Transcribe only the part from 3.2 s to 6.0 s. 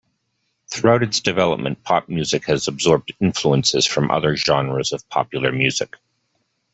influences from other genres of popular music.